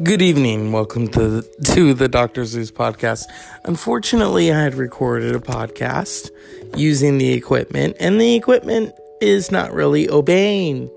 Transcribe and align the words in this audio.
Good 0.00 0.22
evening. 0.22 0.72
Welcome 0.72 1.08
to 1.08 1.28
the, 1.28 1.64
to 1.74 1.92
the 1.92 2.08
Dr. 2.08 2.46
Zeus 2.46 2.70
podcast. 2.70 3.24
Unfortunately, 3.64 4.50
I 4.50 4.58
had 4.58 4.74
recorded 4.74 5.36
a 5.36 5.38
podcast 5.38 6.30
using 6.74 7.18
the 7.18 7.34
equipment, 7.34 7.96
and 8.00 8.18
the 8.18 8.34
equipment 8.34 8.94
is 9.20 9.52
not 9.52 9.72
really 9.72 10.08
obeying. 10.08 10.90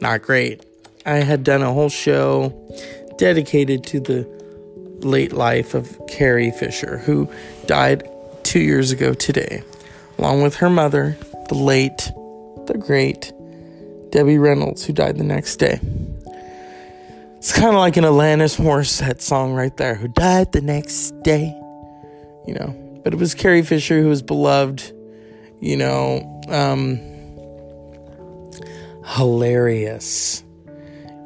Not 0.00 0.22
great. 0.22 0.64
I 1.04 1.16
had 1.16 1.42
done 1.42 1.60
a 1.60 1.72
whole 1.72 1.88
show 1.88 2.54
dedicated 3.18 3.84
to 3.86 4.00
the 4.00 4.26
late 5.00 5.32
life 5.32 5.74
of 5.74 6.00
Carrie 6.08 6.52
Fisher, 6.52 6.98
who 6.98 7.28
died 7.66 8.08
two 8.44 8.60
years 8.60 8.92
ago 8.92 9.12
today, 9.12 9.64
along 10.18 10.42
with 10.42 10.54
her 10.56 10.70
mother, 10.70 11.18
the 11.48 11.56
late, 11.56 12.10
the 12.66 12.78
great 12.78 13.32
Debbie 14.10 14.38
Reynolds, 14.38 14.84
who 14.84 14.92
died 14.92 15.18
the 15.18 15.24
next 15.24 15.56
day. 15.56 15.80
It's 17.40 17.54
kind 17.54 17.70
of 17.70 17.76
like 17.76 17.96
an 17.96 18.04
Alanis 18.04 18.58
Morissette 18.58 19.22
song 19.22 19.54
right 19.54 19.74
there, 19.78 19.94
who 19.94 20.08
died 20.08 20.52
the 20.52 20.60
next 20.60 21.12
day. 21.22 21.46
You 22.46 22.52
know, 22.52 23.00
but 23.02 23.14
it 23.14 23.16
was 23.18 23.32
Carrie 23.32 23.62
Fisher 23.62 24.02
who 24.02 24.10
was 24.10 24.20
beloved, 24.20 24.92
you 25.58 25.74
know, 25.74 26.42
um, 26.48 27.00
hilarious. 29.06 30.44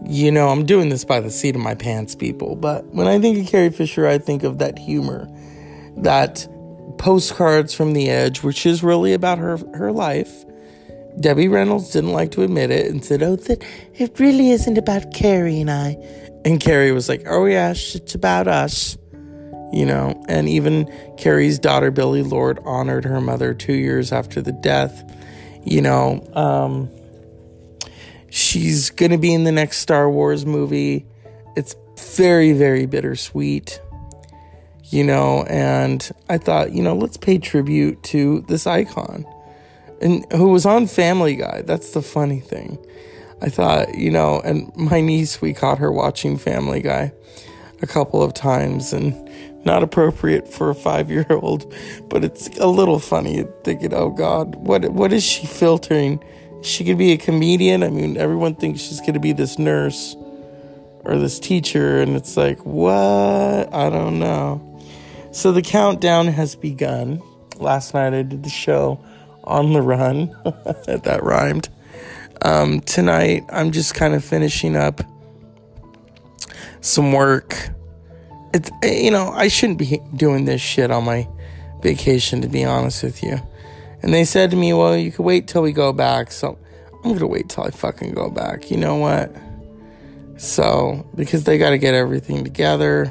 You 0.05 0.31
know, 0.31 0.51
I'm 0.51 0.65
doing 0.65 0.89
this 0.89 1.05
by 1.05 1.19
the 1.19 1.33
seat 1.33 1.57
of 1.57 1.63
my 1.63 1.75
pants, 1.75 2.15
people, 2.15 2.55
but 2.55 2.85
when 2.95 3.09
I 3.09 3.19
think 3.19 3.37
of 3.45 3.51
Carrie 3.51 3.71
Fisher, 3.71 4.07
I 4.07 4.19
think 4.19 4.45
of 4.45 4.59
that 4.59 4.79
humor, 4.79 5.29
that 5.97 6.47
postcards 6.97 7.75
from 7.75 7.93
the 7.93 8.09
edge, 8.09 8.45
which 8.45 8.67
is 8.67 8.85
really 8.85 9.15
about 9.15 9.39
her, 9.39 9.57
her 9.75 9.91
life 9.91 10.45
Debbie 11.21 11.49
Reynolds 11.49 11.91
didn't 11.91 12.13
like 12.13 12.33
to 12.33 12.43
admit 12.43 12.71
it 12.71 12.91
and 12.91 13.05
said, 13.05 13.23
Oh, 13.23 13.37
that 13.37 13.65
it 13.95 14.19
really 14.19 14.51
isn't 14.51 14.79
about 14.79 15.13
Carrie 15.13 15.61
and 15.61 15.71
I. 15.71 15.97
And 16.45 16.61
Carrie 16.61 16.93
was 16.93 17.09
like, 17.09 17.23
Oh, 17.27 17.47
yeah, 17.47 17.71
it's 17.71 18.15
about 18.15 18.49
us. 18.49 18.99
You 19.73 19.87
know, 19.87 20.23
and 20.29 20.49
even 20.49 20.89
Carrie's 21.17 21.59
daughter, 21.59 21.91
Billie 21.91 22.23
Lourd, 22.23 22.61
honored 22.65 23.05
her 23.05 23.21
mother 23.21 23.55
two 23.55 23.73
years 23.73 24.13
after 24.13 24.41
the 24.41 24.53
death. 24.53 25.03
You 25.65 25.81
know, 25.81 26.25
um, 26.35 26.89
she's 28.31 28.91
going 28.91 29.11
to 29.11 29.19
be 29.19 29.35
in 29.35 29.45
the 29.45 29.53
next 29.53 29.79
Star 29.79 30.09
Wars 30.09 30.47
movie. 30.47 31.07
It's 31.57 31.75
very, 32.17 32.53
very 32.53 32.87
bittersweet. 32.87 33.81
You 34.85 35.03
know, 35.03 35.45
and 35.49 36.09
I 36.29 36.39
thought, 36.39 36.71
you 36.71 36.83
know, 36.83 36.95
let's 36.95 37.17
pay 37.17 37.39
tribute 37.39 38.01
to 38.05 38.43
this 38.43 38.67
icon 38.67 39.27
and 40.01 40.31
who 40.33 40.49
was 40.49 40.67
on 40.67 40.87
Family 40.87 41.37
Guy. 41.37 41.63
That's 41.63 41.93
the 41.93 42.03
funny 42.03 42.41
thing. 42.41 42.79
I 43.41 43.49
thought, 43.49 43.95
you 43.95 44.11
know, 44.11 44.41
and 44.45 44.75
my 44.77 45.01
niece, 45.01 45.41
we 45.41 45.53
caught 45.53 45.79
her 45.79 45.93
watching 45.93 46.37
Family 46.39 46.81
Guy 46.81 47.13
a 47.83 47.87
couple 47.87 48.23
of 48.23 48.33
times 48.33 48.93
and 48.93 49.13
not 49.65 49.83
appropriate 49.83 50.49
for 50.49 50.71
a 50.71 50.75
five 50.75 51.11
year 51.11 51.27
old, 51.31 51.73
but 52.09 52.25
it's 52.25 52.49
a 52.59 52.67
little 52.67 52.99
funny 52.99 53.45
thinking, 53.63 53.93
oh 53.95 54.11
God, 54.11 54.55
what 54.57 54.91
what 54.91 55.13
is 55.13 55.23
she 55.23 55.47
filtering? 55.47 56.23
She 56.63 56.85
could 56.85 56.99
be 56.99 57.13
a 57.13 57.17
comedian? 57.17 57.83
I 57.83 57.91
mean, 57.91 58.17
everyone 58.17 58.55
thinks 58.55 58.81
she's 58.81 59.01
gonna 59.01 59.21
be 59.21 59.33
this 59.33 59.59
nurse 59.59 60.17
or 61.05 61.19
this 61.19 61.39
teacher, 61.39 62.01
and 62.01 62.17
it's 62.17 62.37
like, 62.37 62.59
what? 62.65 63.75
I 63.75 63.91
don't 63.91 64.19
know. 64.19 64.81
So 65.33 65.53
the 65.53 65.63
countdown 65.63 66.29
has 66.29 66.55
begun. 66.55 67.23
Last 67.59 67.93
night 67.95 68.15
I 68.15 68.23
did 68.23 68.43
the 68.43 68.51
show 68.51 69.05
on 69.45 69.73
the 69.73 69.83
run. 69.83 70.29
that 70.87 71.21
rhymed. 71.23 71.69
Um, 72.43 72.81
tonight, 72.81 73.45
I'm 73.49 73.71
just 73.71 73.95
kind 73.95 74.15
of 74.15 74.25
finishing 74.25 74.77
up 74.77 75.01
some 76.81 77.13
work. 77.13 77.71
It's, 78.53 78.71
you 78.83 79.11
know, 79.11 79.31
I 79.31 79.49
shouldn't 79.49 79.79
be 79.79 80.01
doing 80.15 80.45
this 80.45 80.61
shit 80.61 80.91
on 80.91 81.05
my 81.05 81.29
vacation, 81.83 82.43
to 82.43 82.49
be 82.49 82.65
honest 82.65 83.03
with 83.03 83.23
you. 83.23 83.41
And 84.03 84.13
they 84.13 84.25
said 84.25 84.51
to 84.51 84.57
me, 84.57 84.73
well, 84.73 84.97
you 84.97 85.11
could 85.11 85.25
wait 85.25 85.49
till 85.49 85.63
we 85.63 85.73
go 85.73 85.93
back. 85.93 86.31
So 86.31 86.59
I'm 86.97 87.03
going 87.03 87.19
to 87.19 87.27
wait 87.27 87.49
till 87.49 87.65
I 87.65 87.71
fucking 87.71 88.13
go 88.13 88.31
back. 88.31 88.71
You 88.71 88.77
know 88.77 88.97
what? 88.97 89.35
So, 90.37 91.09
because 91.15 91.45
they 91.45 91.59
got 91.59 91.71
to 91.71 91.79
get 91.79 91.95
everything 91.95 92.45
together. 92.45 93.11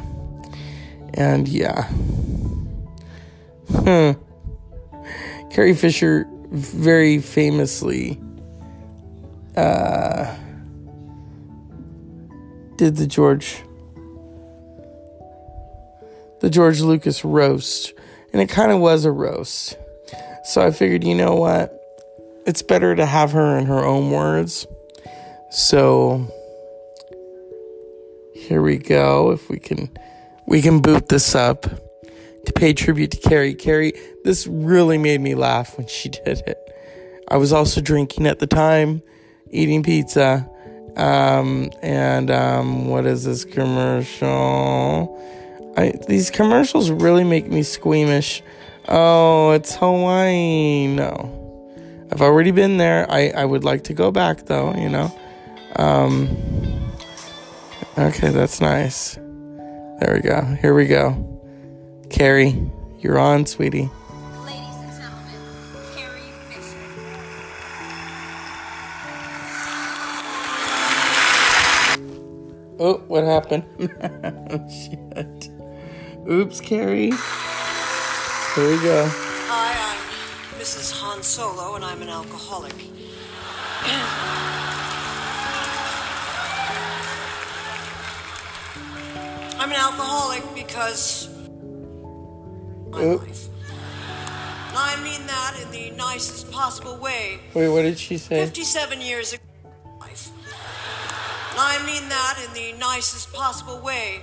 And 1.15 1.47
yeah. 1.47 1.85
Hmm. 3.71 4.11
Carrie 5.53 5.75
Fisher 5.75 6.25
very 6.49 7.19
famously 7.19 8.19
uh, 9.55 10.35
did 12.75 12.95
the 12.95 13.05
George 13.05 13.61
the 16.39 16.49
George 16.49 16.81
Lucas 16.81 17.23
roast, 17.23 17.93
and 18.33 18.41
it 18.41 18.49
kind 18.49 18.71
of 18.71 18.79
was 18.79 19.05
a 19.05 19.11
roast. 19.11 19.77
So 20.43 20.65
I 20.65 20.71
figured, 20.71 21.03
you 21.03 21.13
know 21.13 21.35
what? 21.35 21.79
It's 22.47 22.63
better 22.63 22.95
to 22.95 23.05
have 23.05 23.31
her 23.33 23.55
in 23.57 23.67
her 23.67 23.85
own 23.85 24.09
words. 24.09 24.65
So 25.51 26.27
here 28.33 28.63
we 28.63 28.77
go. 28.77 29.29
If 29.29 29.49
we 29.49 29.59
can 29.59 29.91
we 30.47 30.63
can 30.63 30.81
boot 30.81 31.09
this 31.09 31.35
up 31.35 31.61
to 31.61 32.53
pay 32.53 32.73
tribute 32.73 33.11
to 33.11 33.17
Carrie. 33.17 33.53
Carrie, 33.53 33.93
this 34.23 34.47
really 34.47 34.97
made 34.97 35.21
me 35.21 35.35
laugh 35.35 35.77
when 35.77 35.87
she 35.87 36.09
did 36.25 36.41
it. 36.47 36.57
I 37.27 37.37
was 37.37 37.53
also 37.53 37.81
drinking 37.81 38.27
at 38.27 38.39
the 38.39 38.47
time, 38.47 39.01
eating 39.49 39.83
pizza. 39.83 40.49
Um, 40.95 41.71
and 41.81 42.29
um, 42.29 42.87
what 42.87 43.05
is 43.05 43.23
this 43.23 43.45
commercial? 43.45 45.19
I, 45.75 45.93
these 46.07 46.29
commercials 46.29 46.91
really 46.91 47.23
make 47.23 47.47
me 47.47 47.63
squeamish. 47.63 48.43
Oh, 48.87 49.51
it's 49.51 49.75
Hawaii. 49.75 50.87
No. 50.87 51.39
I've 52.11 52.21
already 52.21 52.51
been 52.51 52.77
there. 52.77 53.09
I, 53.09 53.29
I 53.29 53.45
would 53.45 53.63
like 53.63 53.85
to 53.85 53.93
go 53.93 54.11
back 54.11 54.45
though, 54.45 54.75
you 54.75 54.89
know. 54.89 55.11
Um, 55.77 56.29
okay, 57.97 58.29
that's 58.29 58.61
nice. 58.61 59.15
There 59.15 60.13
we 60.13 60.19
go. 60.19 60.43
Here 60.61 60.75
we 60.75 60.85
go. 60.85 61.41
Carrie, 62.11 62.69
you're 62.99 63.17
on, 63.17 63.47
sweetie. 63.47 63.89
Oh, 72.79 72.97
what 73.07 73.23
happened? 73.23 73.63
Shit. 74.71 75.49
Oops, 76.29 76.59
Carrie. 76.61 77.11
Here 78.55 78.69
we 78.69 78.77
go. 78.81 79.05
Hi, 79.09 79.93
I'm 79.93 80.59
Mrs. 80.59 80.91
Han 80.93 81.21
Solo, 81.21 81.75
and 81.75 81.85
I'm 81.85 82.01
an 82.01 82.09
alcoholic. 82.09 82.73
I'm 89.59 89.69
an 89.69 89.75
alcoholic 89.77 90.43
because 90.55 91.29
my 92.89 93.03
Oop. 93.03 93.21
life. 93.21 93.47
And 94.69 94.77
I 94.77 94.99
mean 95.03 95.27
that 95.27 95.59
in 95.61 95.69
the 95.71 95.91
nicest 95.95 96.51
possible 96.51 96.97
way. 96.97 97.39
Wait, 97.53 97.69
what 97.69 97.83
did 97.83 97.99
she 97.99 98.17
say? 98.17 98.43
57 98.43 98.99
years 99.01 99.33
ago, 99.33 99.43
life. 99.99 100.29
I 101.55 101.83
mean 101.85 102.09
that 102.09 102.39
in 102.45 102.53
the 102.53 102.79
nicest 102.79 103.31
possible 103.31 103.79
way. 103.79 104.21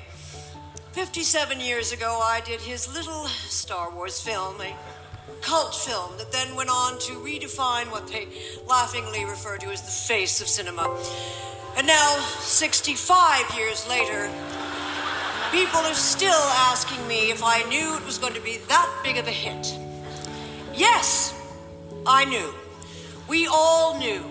57 0.92 1.60
years 1.60 1.92
ago, 1.92 2.18
I 2.20 2.41
did 2.41 2.60
his 2.60 2.92
little 2.92 3.26
Star 3.26 3.94
Wars 3.94 4.20
film, 4.20 4.60
a 4.60 4.74
cult 5.41 5.74
film 5.74 6.18
that 6.18 6.32
then 6.32 6.56
went 6.56 6.70
on 6.70 6.98
to 6.98 7.12
redefine 7.12 7.91
what 7.92 8.08
they 8.08 8.26
laughingly 8.66 9.24
refer 9.24 9.56
to 9.59 9.68
as 9.68 9.82
the 9.82 9.91
face 9.91 10.41
of 10.41 10.48
cinema. 10.48 10.82
And 11.77 11.86
now, 11.86 12.18
65 12.41 13.56
years 13.56 13.88
later, 13.88 14.28
people 15.53 15.78
are 15.80 15.94
still 15.94 16.33
asking 16.33 17.06
me 17.06 17.30
if 17.30 17.44
I 17.44 17.62
knew 17.68 17.97
it 17.97 18.04
was 18.04 18.18
going 18.18 18.34
to 18.34 18.41
be 18.41 18.59
that 18.68 19.00
big 19.04 19.16
of 19.18 19.28
a 19.28 19.30
hit. 19.30 19.72
Yes, 20.74 21.33
I 22.04 22.24
knew. 22.24 22.53
We 23.28 23.47
all 23.47 23.97
knew. 23.98 24.24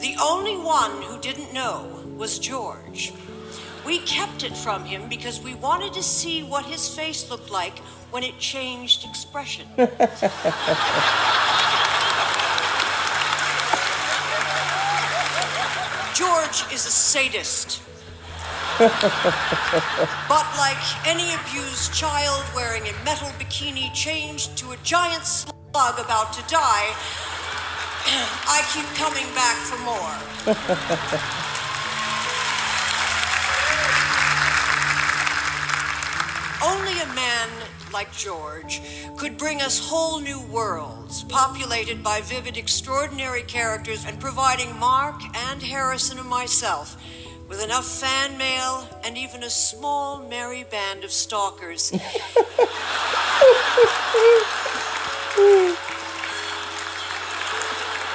The 0.00 0.16
only 0.20 0.56
one 0.56 1.02
who 1.02 1.20
didn't 1.20 1.52
know 1.52 1.99
was 2.20 2.38
George. 2.38 3.12
We 3.86 4.00
kept 4.00 4.44
it 4.44 4.54
from 4.54 4.84
him 4.84 5.08
because 5.08 5.40
we 5.40 5.54
wanted 5.54 5.94
to 5.94 6.02
see 6.02 6.42
what 6.42 6.66
his 6.66 6.86
face 6.86 7.30
looked 7.30 7.50
like 7.50 7.78
when 8.10 8.22
it 8.22 8.38
changed 8.38 9.08
expression. 9.08 9.66
George 16.14 16.70
is 16.70 16.84
a 16.84 16.90
sadist. 16.90 17.80
but 18.78 18.90
like 20.58 20.76
any 21.06 21.32
abused 21.40 21.94
child 21.94 22.44
wearing 22.54 22.82
a 22.82 22.92
metal 23.02 23.28
bikini 23.38 23.90
changed 23.94 24.58
to 24.58 24.72
a 24.72 24.76
giant 24.82 25.24
slug 25.24 25.98
about 25.98 26.34
to 26.34 26.42
die, 26.52 26.92
I 28.46 28.60
keep 28.74 28.84
coming 28.94 29.24
back 29.34 29.56
for 29.56 29.78
more. 29.88 31.36
Only 36.62 36.92
a 37.00 37.06
man 37.14 37.48
like 37.92 38.12
George 38.12 38.82
could 39.16 39.38
bring 39.38 39.62
us 39.62 39.78
whole 39.78 40.20
new 40.20 40.40
worlds, 40.40 41.24
populated 41.24 42.02
by 42.02 42.20
vivid, 42.20 42.58
extraordinary 42.58 43.42
characters, 43.42 44.04
and 44.06 44.20
providing 44.20 44.78
Mark 44.78 45.22
and 45.34 45.62
Harrison 45.62 46.18
and 46.18 46.28
myself 46.28 47.02
with 47.48 47.64
enough 47.64 47.86
fan 47.86 48.36
mail 48.36 48.86
and 49.04 49.16
even 49.16 49.42
a 49.42 49.50
small, 49.50 50.28
merry 50.28 50.64
band 50.64 51.02
of 51.02 51.10
stalkers. 51.10 51.92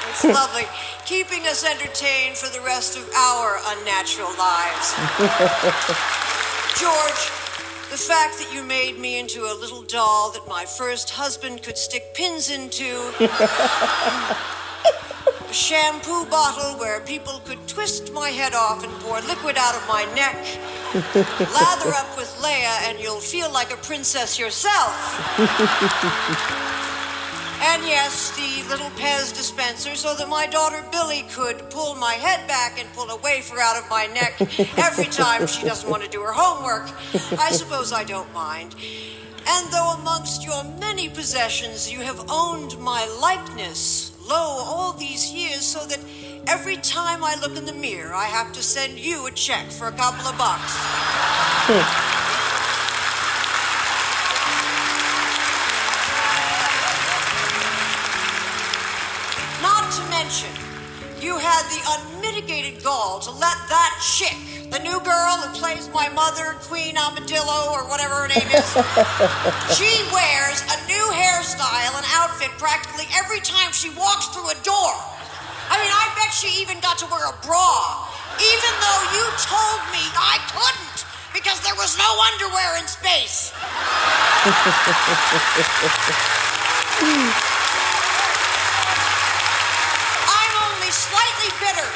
It's 0.10 0.24
lovely, 0.24 0.64
keeping 1.06 1.48
us 1.48 1.66
entertained 1.66 2.38
for 2.38 2.48
the 2.58 2.64
rest 2.64 2.96
of 2.96 3.10
our 3.14 3.58
unnatural 3.66 4.30
lives. 4.38 4.94
George, 6.80 7.45
the 7.92 7.98
fact 7.98 8.40
that 8.40 8.52
you 8.54 8.64
made 8.64 8.98
me 8.98 9.20
into 9.20 9.42
a 9.42 9.54
little 9.60 9.84
doll 9.84 10.32
that 10.32 10.48
my 10.48 10.66
first 10.66 11.12
husband 11.12 11.62
could 11.62 11.78
stick 11.78 12.14
pins 12.14 12.50
into, 12.50 13.12
a 13.20 14.38
shampoo 15.54 16.26
bottle 16.26 16.80
where 16.80 17.00
people 17.02 17.42
could 17.46 17.66
twist 17.68 18.12
my 18.12 18.30
head 18.30 18.54
off 18.54 18.84
and 18.84 18.92
pour 19.02 19.22
liquid 19.22 19.56
out 19.58 19.76
of 19.76 19.88
my 19.88 20.06
neck, 20.16 20.36
lather 21.54 21.94
up 21.94 22.18
with 22.18 22.30
Leia, 22.42 22.90
and 22.90 23.00
you'll 23.00 23.20
feel 23.20 23.52
like 23.52 23.72
a 23.72 23.78
princess 23.78 24.40
yourself. 24.40 24.94
And 27.68 27.84
yes, 27.88 28.36
the 28.36 28.70
little 28.70 28.90
Pez 28.92 29.36
dispenser 29.36 29.96
so 29.96 30.14
that 30.16 30.30
my 30.30 30.46
daughter 30.46 30.84
Billie 30.92 31.26
could 31.32 31.70
pull 31.72 31.96
my 31.96 32.14
head 32.14 32.48
back 32.48 32.80
and 32.80 32.88
pull 32.94 33.10
a 33.10 33.18
wafer 33.18 33.60
out 33.60 33.76
of 33.76 33.90
my 33.90 34.06
neck 34.08 34.40
every 34.78 35.06
time 35.06 35.48
she 35.48 35.66
doesn't 35.66 35.90
want 35.90 36.04
to 36.04 36.10
do 36.10 36.22
her 36.22 36.32
homework. 36.32 36.90
I 37.40 37.52
suppose 37.52 37.92
I 37.92 38.04
don't 38.04 38.32
mind. 38.34 38.76
And 39.48 39.74
though 39.74 39.96
amongst 40.00 40.46
your 40.46 40.64
many 40.80 41.10
possessions 41.10 41.92
you 41.92 42.02
have 42.02 42.24
owned 42.30 42.78
my 42.80 43.06
likeness, 43.20 44.16
lo, 44.28 44.36
all 44.36 44.94
these 44.94 45.34
years, 45.34 45.62
so 45.62 45.86
that 45.88 46.00
every 46.48 46.78
time 46.78 47.24
I 47.24 47.36
look 47.42 47.58
in 47.58 47.66
the 47.66 47.74
mirror, 47.74 48.14
I 48.14 48.26
have 48.26 48.54
to 48.54 48.62
send 48.62 49.00
you 49.00 49.26
a 49.26 49.32
check 49.32 49.72
for 49.72 49.88
a 49.88 49.92
couple 49.92 50.26
of 50.28 50.38
bucks. 50.38 52.22
you 61.26 61.38
had 61.42 61.66
the 61.74 61.82
unmitigated 61.98 62.84
gall 62.86 63.18
to 63.18 63.32
let 63.34 63.58
that 63.66 63.98
chick, 63.98 64.38
the 64.70 64.78
new 64.86 65.02
girl 65.02 65.34
who 65.42 65.50
plays 65.58 65.90
my 65.90 66.06
mother, 66.14 66.54
Queen 66.70 66.94
Amadillo, 66.94 67.74
or 67.74 67.90
whatever 67.90 68.14
her 68.14 68.30
name 68.30 68.46
is, 68.54 68.70
she 69.78 70.06
wears 70.14 70.62
a 70.70 70.78
new 70.86 71.06
hairstyle 71.18 71.98
and 71.98 72.06
outfit 72.14 72.54
practically 72.62 73.10
every 73.18 73.42
time 73.42 73.74
she 73.74 73.90
walks 73.98 74.30
through 74.38 74.46
a 74.54 74.58
door. 74.62 74.94
I 75.74 75.82
mean, 75.82 75.90
I 75.90 76.14
bet 76.14 76.30
she 76.30 76.62
even 76.62 76.78
got 76.86 77.02
to 77.02 77.10
wear 77.10 77.26
a 77.26 77.34
bra, 77.42 78.06
even 78.38 78.74
though 78.78 79.02
you 79.18 79.26
told 79.42 79.82
me 79.90 80.06
I 80.14 80.38
couldn't 80.54 81.10
because 81.34 81.58
there 81.66 81.74
was 81.76 81.98
no 81.98 82.06
underwear 82.06 82.78
in 82.78 82.86
space. 82.86 83.50
I'm 90.26 90.54
only 90.70 90.92
slightly 90.92 91.50
bitter 91.60 91.90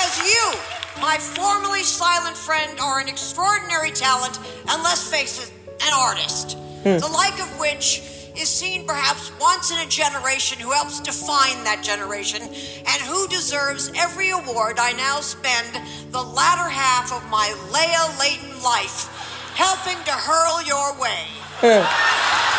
because 0.00 0.32
you, 0.32 1.02
my 1.02 1.16
formerly 1.18 1.82
silent 1.82 2.36
friend, 2.36 2.78
are 2.80 3.00
an 3.00 3.08
extraordinary 3.08 3.90
talent, 3.90 4.38
and 4.68 4.82
let's 4.82 5.10
face 5.10 5.42
it, 5.42 5.52
an 5.82 5.92
artist. 5.94 6.56
Hmm. 6.84 6.98
The 6.98 7.10
like 7.12 7.38
of 7.40 7.58
which 7.58 8.02
is 8.34 8.48
seen 8.48 8.86
perhaps 8.86 9.30
once 9.38 9.70
in 9.70 9.78
a 9.86 9.90
generation 9.90 10.58
who 10.58 10.70
helps 10.70 11.00
define 11.00 11.64
that 11.64 11.82
generation 11.82 12.40
and 12.40 13.02
who 13.02 13.28
deserves 13.28 13.92
every 13.94 14.30
award 14.30 14.78
I 14.78 14.92
now 14.92 15.20
spend 15.20 15.68
the 16.12 16.22
latter 16.22 16.68
half 16.70 17.12
of 17.12 17.28
my 17.28 17.52
Leia 17.68 18.18
Leighton 18.18 18.62
life 18.62 19.08
helping 19.54 20.02
to 20.04 20.12
hurl 20.12 20.62
your 20.62 20.98
way. 20.98 21.26
Hmm. 21.60 22.49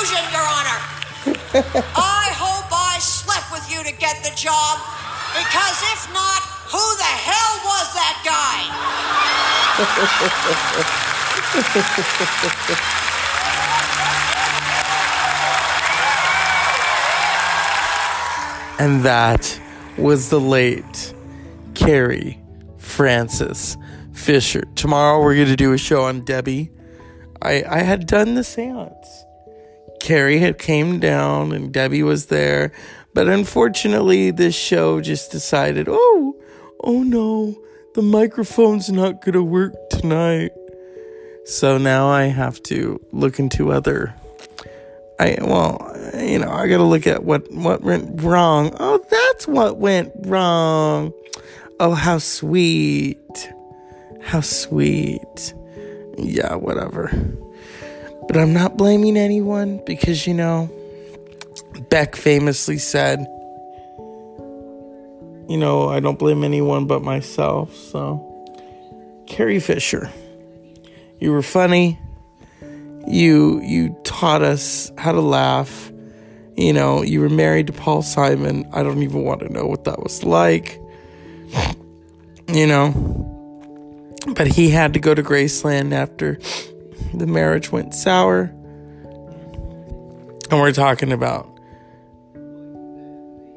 Conclusion, 0.00 0.24
Your 0.32 0.40
Honor, 0.40 0.80
I 1.94 2.32
hope 2.32 2.72
I 2.72 2.96
slept 3.00 3.52
with 3.52 3.70
you 3.70 3.84
to 3.84 3.92
get 3.98 4.24
the 4.24 4.30
job, 4.34 4.78
because 5.36 5.82
if 5.92 6.08
not, 6.14 6.40
who 6.72 6.96
the 6.96 7.04
hell 7.04 7.60
was 7.64 7.92
that 7.94 8.22
guy? 8.24 8.64
And 18.78 19.02
that 19.02 19.60
was 19.98 20.30
the 20.30 20.40
late 20.40 21.12
Carrie 21.74 22.38
Francis 22.78 23.76
Fisher. 24.14 24.62
Tomorrow 24.74 25.22
we're 25.22 25.34
going 25.34 25.48
to 25.48 25.56
do 25.56 25.74
a 25.74 25.78
show 25.78 26.04
on 26.04 26.24
Debbie. 26.24 26.70
I, 27.42 27.62
I 27.68 27.80
had 27.80 28.06
done 28.06 28.36
the 28.36 28.42
seance. 28.42 29.26
Carrie 30.00 30.38
had 30.38 30.58
came 30.58 30.98
down 30.98 31.52
and 31.52 31.72
Debbie 31.72 32.02
was 32.02 32.26
there. 32.26 32.72
But 33.14 33.28
unfortunately, 33.28 34.30
this 34.30 34.54
show 34.54 35.00
just 35.00 35.30
decided, 35.30 35.86
oh, 35.88 36.36
oh 36.82 37.02
no, 37.02 37.60
the 37.94 38.02
microphone's 38.02 38.90
not 38.90 39.22
going 39.22 39.34
to 39.34 39.42
work 39.42 39.74
tonight. 39.90 40.52
So 41.44 41.78
now 41.78 42.08
I 42.08 42.24
have 42.24 42.62
to 42.64 43.00
look 43.12 43.38
into 43.38 43.72
other 43.72 44.14
I 45.20 45.36
well, 45.42 45.94
you 46.18 46.38
know, 46.38 46.50
I 46.50 46.66
got 46.66 46.78
to 46.78 46.84
look 46.84 47.06
at 47.06 47.24
what 47.24 47.52
what 47.52 47.82
went 47.82 48.22
wrong. 48.22 48.74
Oh, 48.80 49.04
that's 49.10 49.46
what 49.46 49.76
went 49.76 50.12
wrong. 50.20 51.12
Oh, 51.78 51.92
how 51.92 52.16
sweet. 52.18 53.52
How 54.22 54.40
sweet. 54.40 55.54
Yeah, 56.16 56.54
whatever. 56.54 57.12
But 58.30 58.40
I'm 58.40 58.52
not 58.52 58.76
blaming 58.76 59.16
anyone 59.16 59.82
because 59.84 60.24
you 60.24 60.34
know, 60.34 60.70
Beck 61.88 62.14
famously 62.14 62.78
said, 62.78 63.18
you 65.48 65.56
know, 65.56 65.88
I 65.88 65.98
don't 65.98 66.16
blame 66.16 66.44
anyone 66.44 66.86
but 66.86 67.02
myself. 67.02 67.74
So, 67.74 68.24
Carrie 69.26 69.58
Fisher, 69.58 70.12
you 71.18 71.32
were 71.32 71.42
funny. 71.42 71.98
You 73.08 73.60
you 73.62 74.00
taught 74.04 74.42
us 74.42 74.92
how 74.96 75.10
to 75.10 75.20
laugh. 75.20 75.90
You 76.56 76.72
know 76.72 77.02
you 77.02 77.22
were 77.22 77.30
married 77.30 77.66
to 77.66 77.72
paul 77.72 78.00
simon. 78.00 78.64
I 78.72 78.84
don't 78.84 79.02
even 79.02 79.24
want 79.24 79.40
to 79.40 79.48
know 79.48 79.66
what 79.66 79.82
that 79.86 80.04
was 80.04 80.22
like. 80.22 80.80
You 82.46 82.68
know? 82.68 82.92
But 84.36 84.46
he 84.46 84.70
had 84.70 84.92
to 84.94 85.00
go 85.00 85.16
to 85.16 85.22
graceland 85.24 85.92
after 85.92 86.38
the 87.14 87.26
marriage 87.26 87.72
went 87.72 87.94
sour 87.94 88.52
and 90.50 90.60
we're 90.60 90.72
talking 90.72 91.12
about 91.12 91.46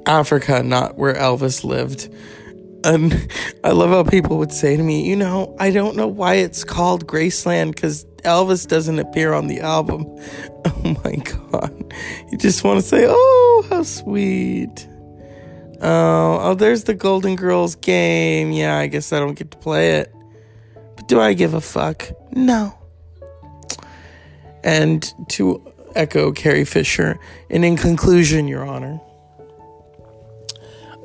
africa 0.06 0.62
not 0.64 0.98
where 0.98 1.14
elvis 1.14 1.64
lived 1.64 2.10
and 2.84 3.32
i 3.64 3.72
love 3.72 3.90
how 3.90 4.04
people 4.04 4.38
would 4.38 4.52
say 4.52 4.76
to 4.76 4.84
me 4.84 5.08
you 5.08 5.16
know 5.16 5.56
i 5.60 5.72
don't 5.72 5.96
know 5.96 6.08
why 6.08 6.36
it's 6.36 6.64
called 6.64 7.08
graceland 7.08 7.74
because 7.74 8.06
Elvis 8.24 8.66
doesn't 8.68 9.00
appear 9.00 9.34
on 9.34 9.48
the 9.48 9.60
album. 9.62 10.06
Oh 10.86 10.98
my 11.06 11.16
god. 11.16 11.94
You 12.30 12.38
just 12.38 12.64
want 12.64 12.82
to 12.82 12.86
say, 12.86 13.06
oh, 13.08 13.66
how 13.70 13.84
sweet. 13.84 14.88
Oh, 15.82 16.40
oh, 16.42 16.54
there's 16.56 16.84
the 16.84 16.94
Golden 16.94 17.38
Girls 17.38 17.76
game. 17.76 18.52
Yeah, 18.52 18.78
I 18.78 18.88
guess 18.88 19.14
I 19.14 19.20
don't 19.20 19.36
get 19.36 19.52
to 19.52 19.58
play 19.58 19.96
it. 19.98 20.14
But 20.96 21.08
do 21.08 21.22
I 21.22 21.34
give 21.34 21.54
a 21.54 21.62
fuck? 21.62 22.10
No. 22.32 22.78
And 24.63 25.13
to 25.29 25.62
echo 25.96 26.32
Carrie 26.32 26.65
Fisher, 26.65 27.20
and 27.50 27.65
in 27.65 27.77
conclusion, 27.77 28.48
Your 28.48 28.65
Honor, 28.65 29.00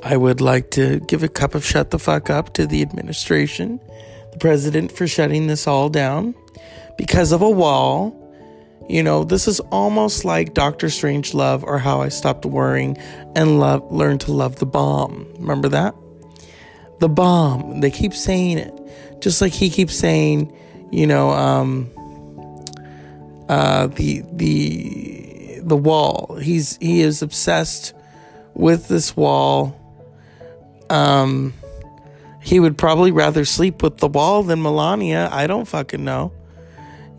I 0.03 0.15
would 0.15 0.39
like 0.39 0.71
to 0.71 0.99
give 1.01 1.23
a 1.23 1.27
cup 1.27 1.55
of 1.55 1.65
shut 1.65 1.91
the 1.91 1.99
fuck 1.99 2.29
up 2.29 2.53
to 2.53 2.65
the 2.65 2.81
administration, 2.81 3.79
the 4.31 4.37
president 4.37 4.91
for 4.91 5.07
shutting 5.07 5.47
this 5.47 5.67
all 5.67 5.89
down 5.89 6.35
because 6.97 7.31
of 7.31 7.41
a 7.41 7.49
wall. 7.49 8.15
You 8.87 9.03
know, 9.03 9.23
this 9.23 9.47
is 9.47 9.59
almost 9.71 10.25
like 10.25 10.53
Doctor 10.53 10.87
Strangelove 10.87 11.63
or 11.63 11.77
How 11.77 12.01
I 12.01 12.09
Stopped 12.09 12.45
Worrying 12.45 12.97
and 13.35 13.59
love 13.59 13.91
learned 13.91 14.21
to 14.21 14.31
love 14.31 14.55
the 14.55 14.65
bomb. 14.65 15.27
Remember 15.37 15.69
that? 15.69 15.95
The 16.99 17.09
bomb. 17.09 17.81
They 17.81 17.91
keep 17.91 18.13
saying 18.13 18.57
it. 18.57 18.73
Just 19.21 19.41
like 19.41 19.53
he 19.53 19.69
keeps 19.69 19.93
saying, 19.93 20.51
you 20.91 21.05
know, 21.05 21.29
um 21.31 21.91
uh 23.49 23.87
the 23.87 24.23
the 24.31 25.59
the 25.61 25.75
wall. 25.75 26.37
He's 26.41 26.77
he 26.77 27.01
is 27.01 27.21
obsessed 27.21 27.93
with 28.53 28.87
this 28.87 29.15
wall. 29.15 29.75
Um, 30.89 31.53
he 32.41 32.59
would 32.59 32.77
probably 32.77 33.11
rather 33.11 33.45
sleep 33.45 33.83
with 33.83 33.97
the 33.97 34.07
wall 34.07 34.43
than 34.43 34.61
Melania. 34.61 35.29
I 35.31 35.47
don't 35.47 35.65
fucking 35.65 36.03
know. 36.03 36.31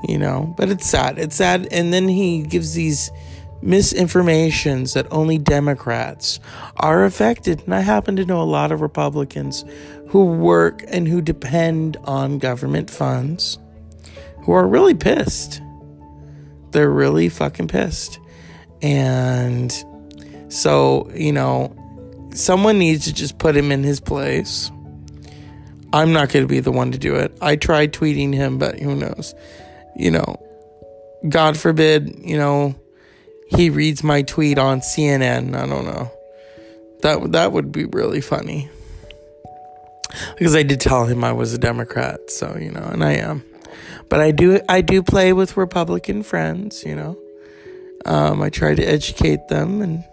You 0.09 0.19
know, 0.19 0.55
but 0.57 0.71
it's 0.71 0.87
sad. 0.89 1.19
It's 1.19 1.37
sad. 1.37 1.69
And 1.71 1.93
then 1.93 2.09
he 2.09 2.43
gives 2.43 2.73
these 2.73 3.11
misinformations 3.63 4.95
that 4.95 5.07
only 5.11 5.37
Democrats 5.37 6.41
are 6.77 7.05
affected. 7.05 7.63
And 7.65 7.75
I 7.75 7.81
happen 7.81 8.17
to 8.17 8.25
know 8.25 8.41
a 8.41 8.45
lot 8.45 8.73
of 8.73 8.81
Republicans 8.81 9.65
who 10.09 10.25
work 10.25 10.83
and 10.89 11.07
who 11.07 11.21
depend 11.21 11.99
on 12.05 12.39
government 12.39 12.89
funds 12.89 13.59
who 14.45 14.53
are 14.53 14.67
really 14.67 14.95
pissed. 14.95 15.61
They're 16.73 16.91
really 16.91 17.29
fucking 17.29 17.69
pissed. 17.69 18.19
And 18.83 19.73
so, 20.49 21.11
you 21.15 21.33
know, 21.33 21.77
someone 22.35 22.79
needs 22.79 23.05
to 23.07 23.13
just 23.13 23.39
put 23.39 23.57
him 23.57 23.73
in 23.73 23.83
his 23.83 24.01
place. 24.01 24.71
I'm 25.93 26.13
not 26.13 26.31
going 26.31 26.45
to 26.45 26.49
be 26.49 26.61
the 26.61 26.73
one 26.73 26.93
to 26.93 26.99
do 26.99 27.17
it. 27.17 27.37
I 27.41 27.57
tried 27.57 27.93
tweeting 27.93 28.33
him, 28.33 28.59
but 28.59 28.79
who 28.79 28.95
knows? 28.95 29.35
You 29.97 30.13
know, 30.13 30.41
God 31.29 31.57
forbid, 31.57 32.21
you 32.21 32.37
know, 32.37 32.77
he 33.49 33.71
reads 33.71 34.05
my 34.05 34.23
tweet 34.23 34.59
on 34.59 34.81
CNN. 34.81 35.55
I 35.57 35.67
don't 35.67 35.85
know. 35.85 36.11
That 37.03 37.33
that 37.33 37.53
would 37.53 37.73
be 37.73 37.87
really 37.87 38.21
funny. 38.21 38.71
Because 40.37 40.55
I 40.55 40.63
did 40.63 40.81
tell 40.81 41.07
him 41.07 41.25
I 41.25 41.33
was 41.33 41.53
a 41.53 41.59
Democrat, 41.59 42.31
so 42.31 42.57
you 42.59 42.71
know, 42.71 42.83
and 42.83 43.03
I 43.03 43.13
am. 43.15 43.45
But 44.11 44.21
I 44.21 44.33
do 44.33 44.61
I 44.69 44.83
do 44.83 45.03
play 45.03 45.33
with 45.33 45.57
Republican 45.57 46.25
friends, 46.25 46.85
you 46.85 46.97
know. 46.97 47.17
Um, 48.05 48.43
I 48.43 48.51
try 48.51 48.75
to 48.75 48.83
educate 48.83 49.49
them 49.49 49.81
and 49.81 50.05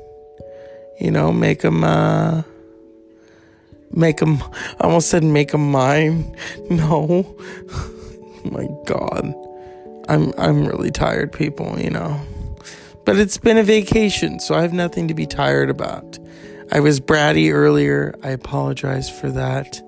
you 1.01 1.09
know 1.11 1.33
make 1.33 1.61
them 1.61 1.83
uh, 1.83 2.43
make 3.91 4.17
them. 4.17 4.41
I 4.79 4.83
almost 4.83 5.09
said 5.09 5.23
make 5.23 5.51
them 5.51 5.71
mine. 5.71 6.35
No, 6.69 7.35
my 8.45 8.67
God, 8.85 9.33
I'm 10.07 10.31
I'm 10.37 10.65
really 10.67 10.91
tired, 10.91 11.31
people. 11.33 11.79
You 11.79 11.89
know, 11.89 12.21
but 13.03 13.17
it's 13.17 13.37
been 13.39 13.57
a 13.57 13.63
vacation, 13.63 14.39
so 14.39 14.53
I 14.53 14.61
have 14.61 14.73
nothing 14.73 15.07
to 15.07 15.15
be 15.15 15.25
tired 15.25 15.71
about. 15.71 16.19
I 16.71 16.81
was 16.81 16.99
bratty 16.99 17.51
earlier. 17.51 18.13
I 18.21 18.29
apologize 18.29 19.09
for 19.09 19.31
that. 19.31 19.81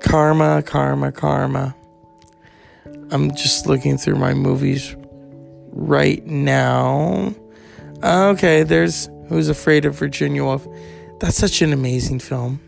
Karma, 0.00 0.62
karma, 0.62 1.12
karma. 1.12 1.74
I'm 3.12 3.34
just 3.34 3.66
looking 3.66 3.98
through 3.98 4.16
my 4.16 4.34
movies 4.34 4.94
right 5.72 6.24
now. 6.26 7.34
Okay, 8.02 8.62
there's 8.62 9.08
Who's 9.28 9.48
Afraid 9.48 9.84
of 9.84 9.94
Virginia 9.94 10.44
Woolf. 10.44 10.66
That's 11.20 11.36
such 11.36 11.60
an 11.62 11.72
amazing 11.72 12.20
film. 12.20 12.60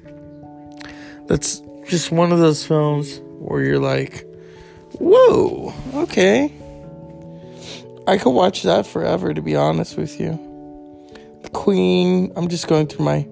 That's 1.26 1.62
just 1.87 2.11
one 2.11 2.32
of 2.32 2.38
those 2.38 2.66
films 2.66 3.20
where 3.38 3.62
you're 3.62 3.78
like, 3.78 4.26
whoa, 4.99 5.72
okay. 5.94 6.52
I 8.06 8.18
could 8.18 8.30
watch 8.30 8.62
that 8.62 8.87
forever, 8.87 9.32
to 9.32 9.40
be 9.40 9.54
honest 9.54 9.96
with 9.96 10.20
you. 10.20 10.38
The 11.42 11.50
Queen, 11.50 12.32
I'm 12.37 12.49
just 12.49 12.66
going 12.66 12.88
through 12.88 13.04
my 13.04 13.28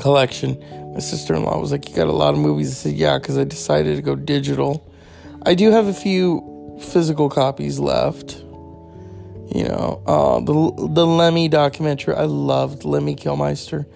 collection. 0.00 0.58
My 0.94 1.00
sister 1.00 1.34
in 1.34 1.44
law 1.44 1.58
was 1.58 1.72
like, 1.72 1.88
You 1.88 1.96
got 1.96 2.06
a 2.06 2.12
lot 2.12 2.34
of 2.34 2.40
movies. 2.40 2.70
I 2.70 2.74
said, 2.74 2.92
Yeah, 2.92 3.18
because 3.18 3.36
I 3.36 3.44
decided 3.44 3.96
to 3.96 4.02
go 4.02 4.14
digital. 4.14 4.89
I 5.42 5.54
do 5.54 5.70
have 5.70 5.86
a 5.86 5.94
few 5.94 6.78
physical 6.80 7.30
copies 7.30 7.78
left. 7.78 8.42
You 9.54 9.64
know, 9.64 10.02
uh, 10.06 10.40
the 10.40 10.88
the 10.88 11.06
Lemmy 11.06 11.48
documentary. 11.48 12.14
I 12.14 12.24
loved 12.24 12.84
Lemmy 12.84 13.16
Kilmister. 13.16 13.86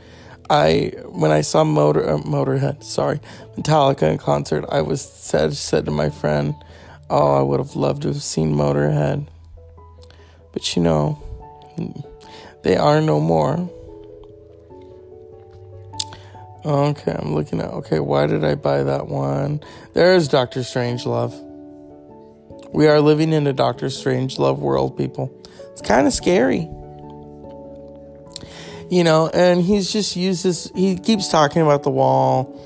I 0.50 0.92
when 1.06 1.30
I 1.30 1.42
saw 1.42 1.62
Motor 1.64 2.08
uh, 2.08 2.18
Motorhead, 2.18 2.82
sorry, 2.82 3.20
Metallica 3.56 4.10
in 4.10 4.18
concert, 4.18 4.64
I 4.68 4.80
was 4.80 5.00
said 5.00 5.54
said 5.54 5.84
to 5.84 5.90
my 5.90 6.10
friend, 6.10 6.54
"Oh, 7.10 7.38
I 7.38 7.42
would 7.42 7.60
have 7.60 7.76
loved 7.76 8.02
to 8.02 8.08
have 8.08 8.22
seen 8.22 8.54
Motorhead." 8.54 9.26
But 10.52 10.74
you 10.74 10.82
know, 10.82 11.22
they 12.62 12.76
are 12.76 13.00
no 13.00 13.20
more. 13.20 13.70
Okay, 16.64 17.12
I'm 17.12 17.34
looking 17.34 17.60
at. 17.60 17.70
Okay, 17.70 18.00
why 18.00 18.26
did 18.26 18.42
I 18.42 18.54
buy 18.54 18.82
that 18.84 19.08
one? 19.08 19.60
There's 19.92 20.28
Doctor 20.28 20.60
Strangelove. 20.60 21.38
We 22.72 22.86
are 22.86 23.00
living 23.00 23.34
in 23.34 23.46
a 23.46 23.52
Doctor 23.52 23.86
Strangelove 23.86 24.58
world, 24.58 24.96
people. 24.96 25.30
It's 25.72 25.82
kind 25.82 26.06
of 26.06 26.14
scary. 26.14 26.68
You 28.90 29.04
know, 29.04 29.28
and 29.34 29.60
he's 29.60 29.92
just 29.92 30.16
uses, 30.16 30.70
he 30.74 30.96
keeps 30.96 31.28
talking 31.28 31.60
about 31.60 31.82
the 31.82 31.90
wall, 31.90 32.60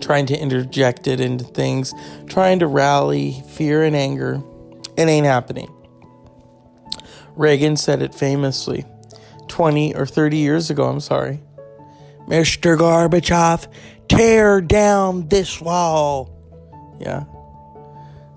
trying 0.00 0.26
to 0.26 0.36
interject 0.36 1.06
it 1.06 1.20
into 1.20 1.44
things, 1.44 1.94
trying 2.26 2.58
to 2.58 2.66
rally 2.66 3.44
fear 3.50 3.84
and 3.84 3.94
anger. 3.94 4.42
It 4.96 5.08
ain't 5.08 5.26
happening. 5.26 5.72
Reagan 7.36 7.76
said 7.76 8.02
it 8.02 8.14
famously 8.14 8.84
20 9.46 9.94
or 9.94 10.06
30 10.06 10.36
years 10.38 10.70
ago, 10.70 10.86
I'm 10.86 11.00
sorry. 11.00 11.40
Mr. 12.30 12.78
Gorbachev, 12.78 13.66
tear 14.08 14.60
down 14.60 15.26
this 15.26 15.60
wall. 15.60 16.30
Yeah. 17.00 17.24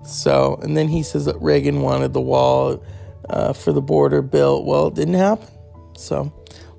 So, 0.04 0.58
and 0.62 0.76
then 0.76 0.88
he 0.88 1.04
says 1.04 1.26
that 1.26 1.40
Reagan 1.40 1.80
wanted 1.80 2.12
the 2.12 2.20
wall 2.20 2.84
uh, 3.30 3.52
for 3.52 3.72
the 3.72 3.80
border 3.80 4.20
built. 4.20 4.64
Well, 4.64 4.88
it 4.88 4.94
didn't 4.94 5.14
happen. 5.14 5.46
So, 5.96 6.32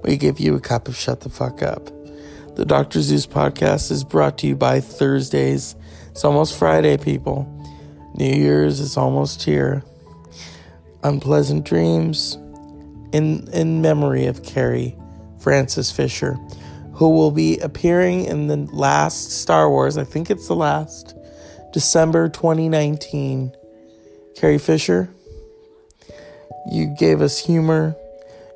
we 0.03 0.17
give 0.17 0.41
you 0.41 0.55
a 0.55 0.59
cup 0.59 0.89
of 0.89 0.97
shut 0.97 1.21
the 1.21 1.29
fuck 1.29 1.63
up. 1.63 1.85
The 2.57 2.65
Dr. 2.65 3.01
Zeus 3.01 3.25
podcast 3.25 3.91
is 3.91 4.03
brought 4.03 4.37
to 4.39 4.47
you 4.47 4.57
by 4.57 4.81
Thursdays. 4.81 5.75
It's 6.11 6.25
almost 6.25 6.59
Friday, 6.59 6.97
people. 6.97 7.49
New 8.15 8.33
Year's 8.33 8.81
is 8.81 8.97
almost 8.97 9.43
here. 9.43 9.83
Unpleasant 11.03 11.65
dreams 11.65 12.37
in 13.13 13.47
in 13.53 13.81
memory 13.81 14.25
of 14.25 14.43
Carrie 14.43 14.97
Francis 15.39 15.91
Fisher 15.91 16.37
who 16.95 17.09
will 17.09 17.31
be 17.31 17.59
appearing 17.59 18.25
in 18.25 18.47
the 18.47 18.57
last 18.71 19.31
Star 19.31 19.69
Wars. 19.69 19.97
I 19.97 20.05
think 20.05 20.29
it's 20.29 20.47
the 20.47 20.55
last, 20.55 21.15
December 21.73 22.29
2019. 22.29 23.53
Carrie 24.35 24.57
Fisher, 24.57 25.09
you 26.71 26.95
gave 26.97 27.21
us 27.21 27.37
humor, 27.37 27.95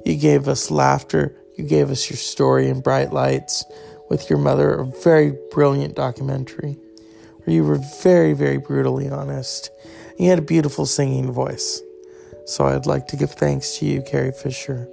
you 0.06 0.16
gave 0.16 0.48
us 0.48 0.72
laughter, 0.72 1.36
you 1.58 1.66
gave 1.66 1.92
us 1.92 2.10
your 2.10 2.18
story 2.18 2.70
in 2.70 2.82
bright 2.82 3.12
lights 3.12 3.66
with 4.10 4.30
your 4.30 4.40
mother, 4.40 4.74
a 4.74 4.86
very 4.86 5.38
brilliant 5.52 5.96
documentary 5.96 6.78
where 7.44 7.54
you 7.54 7.64
were 7.64 7.80
very, 8.02 8.34
very 8.34 8.58
brutally 8.58 9.10
honest. 9.10 9.70
You 10.18 10.30
had 10.30 10.40
a 10.40 10.44
beautiful 10.44 10.86
singing 10.86 11.32
voice. 11.32 11.82
So 12.46 12.66
I'd 12.66 12.86
like 12.86 13.08
to 13.08 13.18
give 13.18 13.32
thanks 13.32 13.78
to 13.78 13.86
you, 13.86 14.02
Carrie 14.02 14.32
Fisher. 14.32 14.88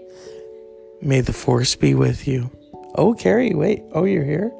May 1.00 1.20
the 1.20 1.32
force 1.32 1.74
be 1.76 1.94
with 1.94 2.26
you. 2.26 2.50
Oh, 2.96 3.14
Carrie, 3.14 3.54
wait. 3.54 3.82
Oh, 3.92 4.04
you're 4.04 4.24
here? 4.24 4.52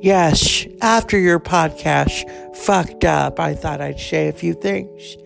Yes, 0.00 0.66
after 0.82 1.18
your 1.18 1.40
podcast 1.40 2.56
fucked 2.56 3.04
up, 3.04 3.40
I 3.40 3.54
thought 3.54 3.80
I'd 3.80 3.98
say 3.98 4.28
a 4.28 4.32
few 4.32 4.54
things. 4.54 5.16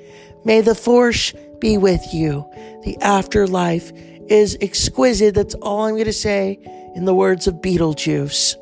May 0.45 0.61
the 0.61 0.75
force 0.75 1.33
be 1.61 1.77
with 1.77 2.03
you. 2.13 2.45
The 2.85 2.97
afterlife 3.01 3.93
is 4.29 4.57
exquisite. 4.61 5.35
That's 5.35 5.55
all 5.57 5.83
I'm 5.83 5.95
going 5.95 6.05
to 6.05 6.13
say 6.13 6.59
in 6.95 7.05
the 7.05 7.15
words 7.15 7.47
of 7.47 7.55
Beetlejuice. 7.57 8.55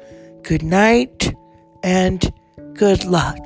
Good 0.42 0.62
night 0.62 1.34
and 1.82 2.32
good 2.74 3.04
luck. 3.04 3.38